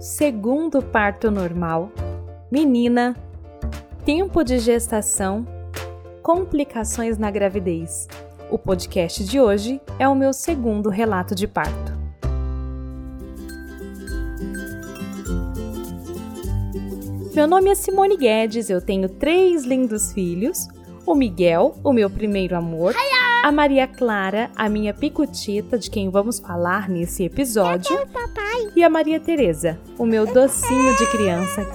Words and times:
segundo 0.00 0.80
parto 0.80 1.30
normal, 1.30 1.90
menina, 2.50 3.16
tempo 4.04 4.44
de 4.44 4.58
gestação, 4.58 5.46
complicações 6.22 7.18
na 7.18 7.30
gravidez. 7.30 8.06
O 8.48 8.56
podcast 8.56 9.24
de 9.24 9.40
hoje 9.40 9.80
é 9.98 10.08
o 10.08 10.14
meu 10.14 10.32
segundo 10.32 10.88
relato 10.88 11.34
de 11.34 11.48
parto. 11.48 11.98
Meu 17.34 17.46
nome 17.46 17.70
é 17.70 17.74
Simone 17.74 18.16
Guedes, 18.16 18.70
eu 18.70 18.80
tenho 18.80 19.08
três 19.08 19.64
lindos 19.64 20.12
filhos: 20.12 20.68
o 21.04 21.14
Miguel, 21.14 21.76
o 21.82 21.92
meu 21.92 22.08
primeiro 22.08 22.56
amor, 22.56 22.94
a 23.44 23.50
Maria 23.50 23.86
Clara, 23.86 24.50
a 24.56 24.68
minha 24.68 24.94
picotita, 24.94 25.76
de 25.76 25.90
quem 25.90 26.08
vamos 26.08 26.38
falar 26.38 26.88
nesse 26.88 27.24
episódio, 27.24 27.96
e 28.78 28.84
a 28.84 28.88
Maria 28.88 29.18
Teresa, 29.18 29.76
o 29.98 30.06
meu 30.06 30.24
docinho 30.24 30.96
de 30.96 31.10
criança. 31.10 31.68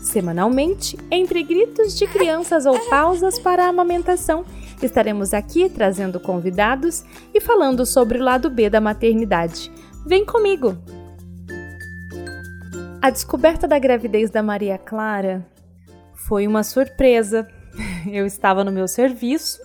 Semanalmente, 0.00 0.96
entre 1.10 1.42
gritos 1.42 1.98
de 1.98 2.06
crianças 2.06 2.64
ou 2.64 2.78
pausas 2.88 3.40
para 3.40 3.64
a 3.64 3.68
amamentação, 3.70 4.44
estaremos 4.80 5.34
aqui 5.34 5.68
trazendo 5.68 6.20
convidados 6.20 7.04
e 7.34 7.40
falando 7.40 7.84
sobre 7.84 8.18
o 8.18 8.22
lado 8.22 8.48
B 8.48 8.70
da 8.70 8.80
maternidade. 8.80 9.68
Vem 10.06 10.24
comigo! 10.24 10.78
A 13.02 13.10
descoberta 13.10 13.66
da 13.66 13.80
gravidez 13.80 14.30
da 14.30 14.40
Maria 14.40 14.78
Clara 14.78 15.44
foi 16.14 16.46
uma 16.46 16.62
surpresa. 16.62 17.48
Eu 18.06 18.26
estava 18.26 18.62
no 18.62 18.70
meu 18.70 18.86
serviço 18.86 19.60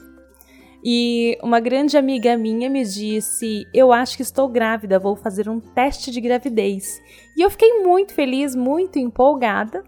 e 0.83 1.37
uma 1.43 1.59
grande 1.59 1.97
amiga 1.97 2.37
minha 2.37 2.69
me 2.69 2.83
disse: 2.83 3.67
Eu 3.73 3.91
acho 3.91 4.15
que 4.15 4.23
estou 4.23 4.47
grávida, 4.47 4.99
vou 4.99 5.15
fazer 5.15 5.49
um 5.49 5.59
teste 5.59 6.09
de 6.11 6.21
gravidez. 6.21 7.01
E 7.35 7.41
eu 7.41 7.49
fiquei 7.49 7.81
muito 7.83 8.13
feliz, 8.13 8.55
muito 8.55 8.97
empolgada. 8.97 9.83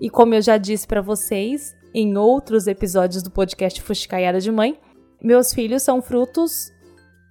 E 0.00 0.08
como 0.08 0.34
eu 0.34 0.42
já 0.42 0.56
disse 0.56 0.86
para 0.86 1.00
vocês 1.00 1.74
em 1.92 2.16
outros 2.16 2.66
episódios 2.66 3.22
do 3.22 3.30
podcast 3.30 3.80
Fuxicaiada 3.80 4.40
de 4.40 4.50
Mãe, 4.50 4.78
meus 5.22 5.52
filhos 5.52 5.82
são 5.82 6.02
frutos 6.02 6.72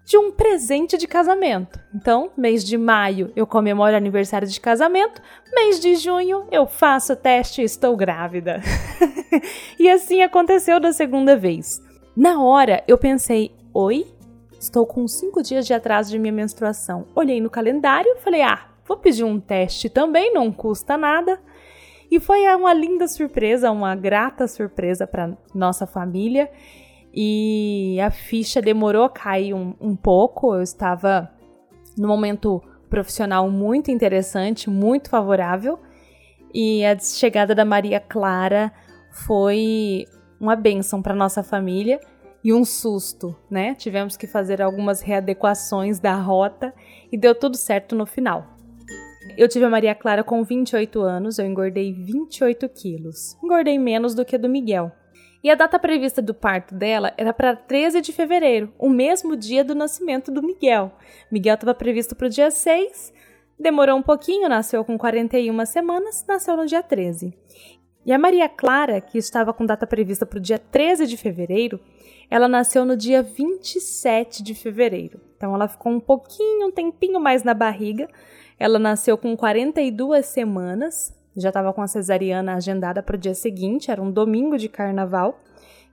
de 0.05 0.17
um 0.17 0.31
presente 0.31 0.97
de 0.97 1.07
casamento. 1.07 1.79
Então, 1.93 2.31
mês 2.35 2.63
de 2.63 2.77
maio 2.77 3.31
eu 3.35 3.47
comemoro 3.47 3.95
aniversário 3.95 4.47
de 4.47 4.59
casamento, 4.59 5.21
mês 5.53 5.79
de 5.79 5.95
junho 5.95 6.45
eu 6.51 6.67
faço 6.67 7.15
teste 7.15 7.61
e 7.61 7.65
estou 7.65 7.95
grávida. 7.95 8.61
e 9.79 9.89
assim 9.89 10.21
aconteceu 10.21 10.79
da 10.79 10.91
segunda 10.91 11.37
vez. 11.37 11.81
Na 12.15 12.41
hora 12.41 12.83
eu 12.87 12.97
pensei: 12.97 13.51
oi, 13.73 14.07
estou 14.59 14.85
com 14.85 15.07
cinco 15.07 15.41
dias 15.41 15.65
de 15.65 15.73
atraso 15.73 16.11
de 16.11 16.19
minha 16.19 16.33
menstruação. 16.33 17.05
Olhei 17.15 17.41
no 17.41 17.49
calendário 17.49 18.11
e 18.11 18.19
falei: 18.19 18.41
ah, 18.41 18.67
vou 18.87 18.97
pedir 18.97 19.23
um 19.23 19.39
teste 19.39 19.89
também, 19.89 20.33
não 20.33 20.51
custa 20.51 20.97
nada. 20.97 21.39
E 22.11 22.19
foi 22.19 22.45
uma 22.55 22.73
linda 22.73 23.07
surpresa, 23.07 23.71
uma 23.71 23.95
grata 23.95 24.47
surpresa 24.47 25.07
para 25.07 25.35
nossa 25.53 25.87
família 25.87 26.51
e 27.11 27.99
a 27.99 28.11
ficha 28.11 28.61
demorou 28.61 29.03
a 29.03 29.09
cair 29.09 29.53
um, 29.53 29.73
um 29.81 29.95
pouco. 29.95 30.53
Eu 30.53 30.61
estava 30.61 31.31
no 31.97 32.07
momento 32.07 32.61
profissional 32.89 33.49
muito 33.49 33.89
interessante, 33.89 34.69
muito 34.69 35.09
favorável, 35.09 35.79
e 36.53 36.85
a 36.85 36.97
chegada 36.99 37.55
da 37.55 37.65
Maria 37.65 37.99
Clara 37.99 38.71
foi 39.09 40.05
uma 40.43 40.57
bênção 40.57 41.01
para 41.01 41.15
nossa 41.15 41.41
família 41.41 42.01
e 42.43 42.53
um 42.53 42.65
susto, 42.65 43.33
né? 43.49 43.73
Tivemos 43.75 44.17
que 44.17 44.27
fazer 44.27 44.61
algumas 44.61 44.99
readequações 44.99 45.99
da 45.99 46.15
rota 46.15 46.73
e 47.09 47.17
deu 47.17 47.33
tudo 47.33 47.55
certo 47.55 47.95
no 47.95 48.05
final. 48.05 48.45
Eu 49.37 49.47
tive 49.47 49.63
a 49.63 49.69
Maria 49.69 49.95
Clara 49.95 50.21
com 50.21 50.43
28 50.43 51.01
anos, 51.01 51.39
eu 51.39 51.45
engordei 51.45 51.93
28 51.93 52.67
quilos. 52.67 53.37
Engordei 53.41 53.79
menos 53.79 54.13
do 54.13 54.25
que 54.25 54.35
a 54.35 54.37
do 54.37 54.49
Miguel. 54.49 54.91
E 55.41 55.49
a 55.49 55.55
data 55.55 55.79
prevista 55.79 56.21
do 56.21 56.33
parto 56.33 56.75
dela 56.75 57.13
era 57.17 57.33
para 57.33 57.55
13 57.55 58.01
de 58.01 58.11
fevereiro, 58.11 58.73
o 58.77 58.89
mesmo 58.89 59.37
dia 59.37 59.63
do 59.63 59.73
nascimento 59.73 60.29
do 60.29 60.43
Miguel. 60.43 60.91
Miguel 61.31 61.55
estava 61.55 61.73
previsto 61.73 62.15
para 62.15 62.27
o 62.27 62.29
dia 62.29 62.51
6, 62.51 63.13
demorou 63.57 63.97
um 63.97 64.01
pouquinho, 64.01 64.49
nasceu 64.49 64.83
com 64.83 64.97
41 64.97 65.65
semanas, 65.65 66.25
nasceu 66.27 66.57
no 66.57 66.65
dia 66.65 66.83
13. 66.83 67.33
E 68.05 68.11
a 68.11 68.19
Maria 68.19 68.49
Clara, 68.49 68.99
que 68.99 69.17
estava 69.17 69.53
com 69.53 69.65
data 69.65 69.87
prevista 69.87 70.25
para 70.25 70.37
o 70.37 70.41
dia 70.41 70.59
13 70.59 71.07
de 71.07 71.15
fevereiro, 71.15 71.79
ela 72.29 72.47
nasceu 72.47 72.83
no 72.83 72.97
dia 72.97 73.21
27 73.21 74.43
de 74.43 74.53
fevereiro. 74.53 75.21
Então 75.37 75.53
ela 75.53 75.67
ficou 75.67 75.91
um 75.91 75.99
pouquinho, 75.99 76.67
um 76.67 76.71
tempinho 76.71 77.19
mais 77.19 77.43
na 77.43 77.53
barriga. 77.53 78.09
Ela 78.59 78.79
nasceu 78.79 79.17
com 79.17 79.35
42 79.37 80.25
semanas, 80.25 81.13
já 81.35 81.49
estava 81.49 81.71
com 81.71 81.81
a 81.81 81.87
cesariana 81.87 82.55
agendada 82.55 83.01
para 83.01 83.15
o 83.15 83.19
dia 83.19 83.33
seguinte, 83.33 83.89
era 83.89 84.01
um 84.01 84.11
domingo 84.11 84.57
de 84.57 84.67
carnaval, 84.69 85.39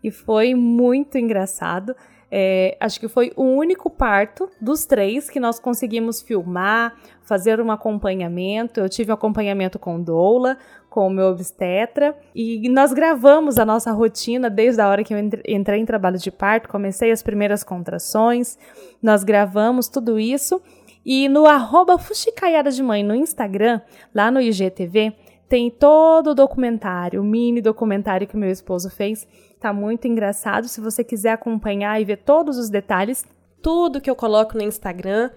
e 0.03 0.11
foi 0.11 0.55
muito 0.55 1.17
engraçado. 1.19 1.95
É, 2.33 2.77
acho 2.79 3.01
que 3.01 3.09
foi 3.09 3.33
o 3.35 3.43
único 3.43 3.91
parto 3.91 4.49
dos 4.61 4.87
três 4.87 5.29
que 5.29 5.41
nós 5.41 5.59
conseguimos 5.59 6.23
filmar, 6.23 6.95
fazer 7.23 7.61
um 7.61 7.73
acompanhamento. 7.73 8.79
Eu 8.79 8.89
tive 8.89 9.11
um 9.11 9.15
acompanhamento 9.15 9.79
com 9.79 10.01
Doula, 10.01 10.57
com 10.91 11.07
o 11.07 11.11
meu 11.11 11.29
obstetra, 11.29 12.15
e 12.35 12.69
nós 12.69 12.93
gravamos 12.93 13.59
a 13.59 13.65
nossa 13.65 13.93
rotina 13.93 14.51
desde 14.51 14.83
a 14.83 14.89
hora 14.89 15.05
que 15.05 15.15
eu 15.15 15.19
entrei 15.49 15.81
em 15.81 15.87
trabalho 15.87 16.19
de 16.19 16.31
parto, 16.31 16.69
comecei 16.69 17.13
as 17.13 17.23
primeiras 17.23 17.63
contrações, 17.63 18.59
nós 19.01 19.23
gravamos 19.23 19.89
tudo 19.89 20.19
isso. 20.19 20.61
E 21.07 21.29
no 21.31 21.47
arroba 21.47 21.97
Fuxicaiada 21.97 22.71
de 22.71 22.83
Mãe 22.83 23.03
no 23.03 23.15
Instagram, 23.15 23.81
lá 24.15 24.31
no 24.31 24.41
IGTV, 24.41 25.15
tem 25.49 25.71
todo 25.71 26.31
o 26.31 26.35
documentário, 26.35 27.23
o 27.23 27.25
mini 27.25 27.63
documentário 27.63 28.27
que 28.27 28.37
meu 28.37 28.51
esposo 28.51 28.91
fez. 28.91 29.27
Tá 29.59 29.73
muito 29.73 30.07
engraçado. 30.07 30.69
Se 30.69 30.81
você 30.81 31.03
quiser 31.03 31.33
acompanhar 31.33 32.01
e 32.01 32.05
ver 32.05 32.19
todos 32.19 32.59
os 32.59 32.69
detalhes, 32.69 33.25
tudo 33.63 34.01
que 34.01 34.11
eu 34.11 34.17
coloco 34.17 34.57
no 34.57 34.63
Instagram, 34.63 35.31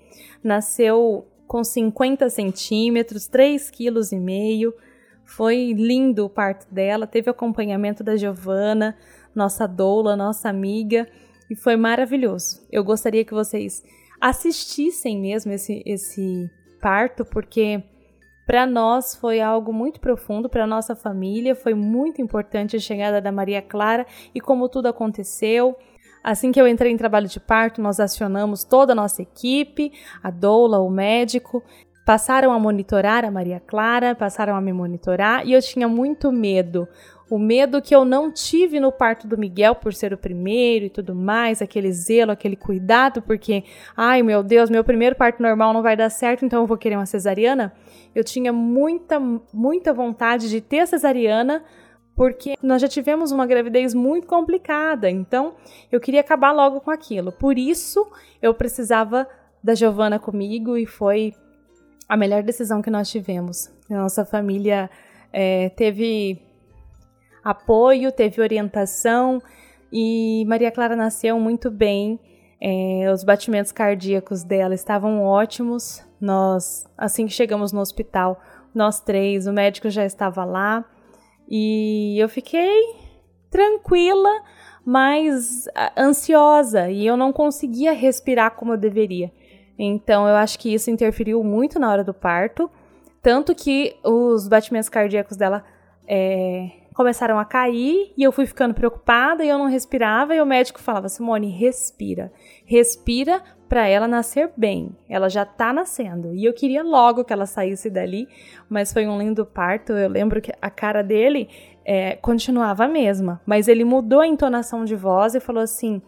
nasceu 0.43 1.25
com 1.47 1.63
50 1.63 2.29
centímetros, 2.29 3.29
3,5 3.29 4.71
kg. 4.71 4.77
Foi 5.23 5.73
lindo 5.73 6.25
o 6.25 6.29
parto 6.29 6.71
dela, 6.71 7.07
teve 7.07 7.29
acompanhamento 7.29 8.03
da 8.03 8.15
Giovana, 8.15 8.95
nossa 9.37 9.67
doula, 9.67 10.15
nossa 10.15 10.49
amiga, 10.49 11.07
e 11.49 11.55
foi 11.55 11.77
maravilhoso. 11.77 12.65
Eu 12.71 12.83
gostaria 12.83 13.23
que 13.23 13.33
vocês 13.33 13.83
assistissem 14.19 15.19
mesmo 15.19 15.51
esse, 15.51 15.83
esse 15.85 16.49
parto, 16.81 17.23
porque 17.23 17.83
para 18.45 18.65
nós 18.65 19.15
foi 19.15 19.39
algo 19.39 19.71
muito 19.71 19.99
profundo, 19.99 20.49
para 20.49 20.65
nossa 20.65 20.95
família 20.95 21.53
foi 21.53 21.73
muito 21.73 22.21
importante 22.21 22.75
a 22.75 22.79
chegada 22.79 23.21
da 23.21 23.31
Maria 23.31 23.61
Clara 23.61 24.05
e 24.33 24.41
como 24.41 24.67
tudo 24.67 24.87
aconteceu. 24.87 25.77
Assim 26.23 26.51
que 26.51 26.59
eu 26.59 26.67
entrei 26.67 26.91
em 26.91 26.97
trabalho 26.97 27.27
de 27.27 27.39
parto, 27.39 27.81
nós 27.81 27.99
acionamos 27.99 28.63
toda 28.63 28.91
a 28.91 28.95
nossa 28.95 29.21
equipe, 29.21 29.93
a 30.21 30.31
doula, 30.31 30.79
o 30.79 30.89
médico, 30.89 31.63
passaram 32.05 32.53
a 32.53 32.59
monitorar 32.59 33.25
a 33.25 33.31
Maria 33.31 33.59
Clara, 33.59 34.15
passaram 34.15 34.55
a 34.55 34.61
me 34.61 34.71
monitorar 34.73 35.45
e 35.45 35.51
eu 35.51 35.61
tinha 35.61 35.87
muito 35.87 36.31
medo. 36.31 36.87
O 37.29 37.37
medo 37.37 37.81
que 37.81 37.93
eu 37.93 38.05
não 38.05 38.31
tive 38.31 38.79
no 38.79 38.91
parto 38.91 39.27
do 39.27 39.37
Miguel 39.37 39.75
por 39.75 39.93
ser 39.93 40.13
o 40.13 40.17
primeiro 40.17 40.85
e 40.85 40.89
tudo 40.89 41.13
mais, 41.13 41.61
aquele 41.61 41.91
zelo, 41.91 42.31
aquele 42.31 42.55
cuidado, 42.55 43.21
porque, 43.21 43.65
ai 43.95 44.23
meu 44.23 44.41
Deus, 44.41 44.69
meu 44.69 44.83
primeiro 44.83 45.15
parto 45.15 45.41
normal 45.41 45.73
não 45.73 45.81
vai 45.81 45.97
dar 45.97 46.09
certo, 46.09 46.45
então 46.45 46.61
eu 46.61 46.67
vou 46.67 46.77
querer 46.77 46.95
uma 46.95 47.05
cesariana. 47.05 47.73
Eu 48.15 48.23
tinha 48.23 48.53
muita, 48.53 49.19
muita 49.53 49.93
vontade 49.93 50.49
de 50.49 50.61
ter 50.61 50.87
cesariana, 50.87 51.63
porque 52.15 52.55
nós 52.63 52.81
já 52.81 52.87
tivemos 52.87 53.31
uma 53.31 53.45
gravidez 53.45 53.93
muito 53.93 54.25
complicada, 54.25 55.09
então 55.09 55.55
eu 55.91 55.99
queria 55.99 56.21
acabar 56.21 56.51
logo 56.53 56.79
com 56.79 56.89
aquilo. 56.89 57.31
Por 57.31 57.59
isso 57.59 58.07
eu 58.41 58.53
precisava 58.53 59.27
da 59.61 59.75
Giovana 59.75 60.17
comigo 60.17 60.77
e 60.77 60.85
foi 60.85 61.33
a 62.07 62.15
melhor 62.15 62.41
decisão 62.41 62.81
que 62.81 62.89
nós 62.89 63.09
tivemos. 63.09 63.69
A 63.91 63.95
nossa 63.95 64.23
família 64.23 64.89
é, 65.31 65.69
teve 65.69 66.46
apoio, 67.49 68.11
teve 68.11 68.41
orientação 68.41 69.41
e 69.91 70.43
Maria 70.47 70.69
Clara 70.69 70.95
nasceu 70.95 71.39
muito 71.39 71.71
bem. 71.71 72.19
É, 72.59 73.09
os 73.13 73.23
batimentos 73.23 73.71
cardíacos 73.71 74.43
dela 74.43 74.75
estavam 74.75 75.23
ótimos. 75.23 76.03
Nós, 76.19 76.85
assim 76.97 77.25
que 77.25 77.33
chegamos 77.33 77.71
no 77.71 77.79
hospital, 77.79 78.41
nós 78.73 78.99
três, 78.99 79.47
o 79.47 79.53
médico 79.53 79.89
já 79.89 80.05
estava 80.05 80.43
lá 80.43 80.83
e 81.47 82.17
eu 82.19 82.27
fiquei 82.27 82.83
tranquila, 83.49 84.29
mas 84.85 85.65
ansiosa 85.97 86.89
e 86.89 87.05
eu 87.05 87.15
não 87.15 87.31
conseguia 87.31 87.93
respirar 87.93 88.55
como 88.55 88.73
eu 88.73 88.77
deveria. 88.77 89.31
Então 89.79 90.27
eu 90.27 90.35
acho 90.35 90.59
que 90.59 90.73
isso 90.73 90.89
interferiu 90.89 91.43
muito 91.43 91.79
na 91.79 91.89
hora 91.89 92.03
do 92.03 92.13
parto. 92.13 92.69
Tanto 93.21 93.53
que 93.55 93.95
os 94.03 94.47
batimentos 94.47 94.89
cardíacos 94.89 95.37
dela 95.37 95.63
é, 96.07 96.71
começaram 96.97 97.37
a 97.37 97.45
cair 97.45 98.11
e 98.17 98.23
eu 98.23 98.31
fui 98.31 98.47
ficando 98.47 98.73
preocupada 98.73 99.45
e 99.45 99.49
eu 99.49 99.59
não 99.59 99.67
respirava. 99.67 100.35
E 100.35 100.41
o 100.41 100.45
médico 100.45 100.81
falava: 100.81 101.07
Simone, 101.07 101.47
respira. 101.47 102.33
Respira 102.65 103.43
para 103.69 103.87
ela 103.87 104.07
nascer 104.07 104.51
bem. 104.57 104.97
Ela 105.07 105.29
já 105.29 105.45
tá 105.45 105.71
nascendo. 105.71 106.33
E 106.33 106.43
eu 106.43 106.53
queria 106.53 106.81
logo 106.81 107.23
que 107.23 107.31
ela 107.31 107.45
saísse 107.45 107.87
dali, 107.91 108.27
mas 108.67 108.91
foi 108.91 109.05
um 109.05 109.19
lindo 109.19 109.45
parto. 109.45 109.93
Eu 109.93 110.09
lembro 110.09 110.41
que 110.41 110.51
a 110.59 110.69
cara 110.71 111.03
dele 111.03 111.47
é, 111.85 112.15
continuava 112.15 112.85
a 112.85 112.87
mesma, 112.87 113.39
mas 113.45 113.67
ele 113.67 113.83
mudou 113.83 114.21
a 114.21 114.27
entonação 114.27 114.83
de 114.83 114.95
voz 114.95 115.35
e 115.35 115.39
falou 115.39 115.61
assim: 115.61 116.01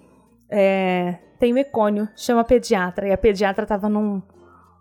é, 0.49 1.19
tem 1.37 1.53
mecônio, 1.53 2.09
chama 2.15 2.41
a 2.41 2.45
pediatra. 2.45 3.07
E 3.07 3.11
a 3.11 3.17
pediatra 3.17 3.63
tava 3.67 3.87
num, 3.87 4.23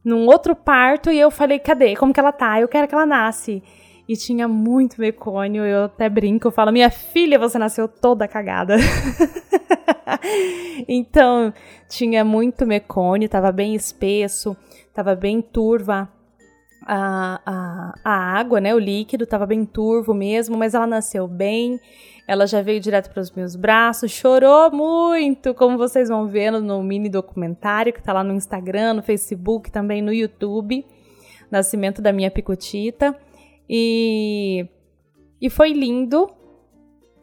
num 0.03 0.25
outro 0.27 0.57
parto 0.57 1.11
e 1.11 1.21
eu 1.21 1.31
falei, 1.31 1.59
cadê? 1.59 1.95
Como 1.97 2.15
que 2.15 2.21
ela 2.21 2.33
tá? 2.33 2.59
Eu 2.59 2.67
quero 2.67 2.89
que 2.89 2.95
ela 2.95 3.05
nasce. 3.05 3.63
E 4.09 4.17
tinha 4.17 4.49
muito 4.49 4.99
mecônio, 4.99 5.63
eu 5.65 5.85
até 5.85 6.09
brinco, 6.09 6.49
eu 6.49 6.53
falo, 6.53 6.73
minha 6.73 6.89
filha, 6.89 7.39
você 7.39 7.59
nasceu 7.59 7.87
toda 7.87 8.27
cagada. 8.27 8.77
então, 10.89 11.53
tinha 11.91 12.25
muito 12.25 12.67
mecônio, 12.67 13.29
tava 13.29 13.53
bem 13.53 13.75
espesso, 13.75 14.57
tava 14.95 15.15
bem 15.15 15.43
turva 15.43 16.09
a, 16.87 17.41
a, 17.45 17.95
a 18.03 18.39
água, 18.39 18.63
né? 18.63 18.75
O 18.75 18.79
líquido 18.79 19.27
tava 19.27 19.45
bem 19.45 19.67
turvo 19.67 20.15
mesmo, 20.15 20.57
mas 20.57 20.73
ela 20.73 20.87
nasceu 20.87 21.29
bem. 21.29 21.79
Ela 22.27 22.47
já 22.47 22.63
veio 22.63 22.81
direto 22.81 23.11
para 23.11 23.21
os 23.21 23.31
meus 23.31 23.55
braços, 23.57 24.11
chorou 24.11 24.71
muito, 24.71 25.53
como 25.53 25.77
vocês 25.77 26.09
vão 26.09 26.27
vendo 26.27 26.63
no 26.63 26.83
mini 26.83 27.11
documentário 27.11 27.93
que 27.93 28.01
está 28.01 28.15
lá 28.15 28.25
no 28.25 28.33
Instagram, 28.33 28.95
no 28.95 29.03
Facebook, 29.03 29.71
também 29.71 30.01
no 30.01 30.13
YouTube. 30.13 30.85
Nascimento 31.51 32.01
da 32.01 32.13
minha 32.13 32.31
picotita. 32.31 33.15
E, 33.69 34.67
e 35.41 35.51
foi 35.51 35.73
lindo 35.73 36.31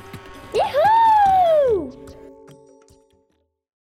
Uhul! 0.55 1.06